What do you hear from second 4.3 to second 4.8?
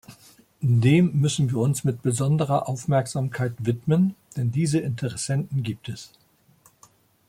denn diese